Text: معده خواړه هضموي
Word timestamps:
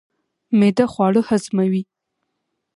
معده 0.59 0.85
خواړه 0.93 1.21
هضموي 1.29 1.83